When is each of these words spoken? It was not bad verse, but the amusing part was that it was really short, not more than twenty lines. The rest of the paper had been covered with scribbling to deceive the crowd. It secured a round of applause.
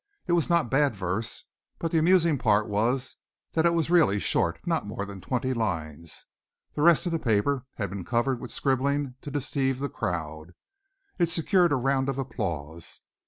It 0.25 0.31
was 0.31 0.49
not 0.49 0.71
bad 0.71 0.95
verse, 0.95 1.43
but 1.77 1.91
the 1.91 1.99
amusing 1.99 2.39
part 2.39 2.67
was 2.67 3.17
that 3.53 3.67
it 3.67 3.75
was 3.75 3.91
really 3.91 4.17
short, 4.17 4.59
not 4.65 4.87
more 4.87 5.05
than 5.05 5.21
twenty 5.21 5.53
lines. 5.53 6.25
The 6.73 6.81
rest 6.81 7.05
of 7.05 7.11
the 7.11 7.19
paper 7.19 7.67
had 7.75 7.91
been 7.91 8.03
covered 8.03 8.39
with 8.39 8.49
scribbling 8.51 9.13
to 9.21 9.29
deceive 9.29 9.77
the 9.79 9.89
crowd. 9.89 10.55
It 11.19 11.29
secured 11.29 11.71
a 11.71 11.75
round 11.75 12.09
of 12.09 12.17
applause. 12.17 13.01